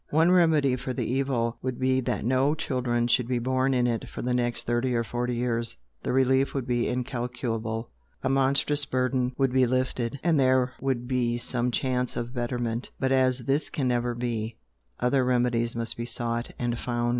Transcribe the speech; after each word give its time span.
One 0.09 0.31
remedy 0.31 0.75
for 0.77 0.93
the 0.93 1.05
evil 1.05 1.59
would 1.61 1.77
be 1.77 2.01
that 2.01 2.25
no 2.25 2.55
children 2.55 3.07
should 3.07 3.27
be 3.27 3.37
born 3.37 3.75
in 3.75 3.85
it 3.85 4.09
for 4.09 4.23
the 4.23 4.33
next 4.33 4.65
thirty 4.65 4.95
or 4.95 5.03
forty 5.03 5.35
years 5.35 5.77
the 6.01 6.11
relief 6.11 6.55
would 6.55 6.65
be 6.65 6.87
incalculable, 6.87 7.91
a 8.23 8.27
monstrous 8.27 8.83
burden 8.83 9.31
would 9.37 9.53
be 9.53 9.67
lifted, 9.67 10.19
and 10.23 10.39
there 10.39 10.73
would 10.81 11.07
be 11.07 11.37
some 11.37 11.69
chance 11.69 12.17
of 12.17 12.33
betterment, 12.33 12.89
but 12.99 13.11
as 13.11 13.41
this 13.41 13.69
can 13.69 13.87
never 13.89 14.15
be, 14.15 14.57
other 14.99 15.23
remedies 15.23 15.75
must 15.75 15.95
be 15.95 16.05
sought 16.07 16.49
and 16.57 16.79
found. 16.79 17.09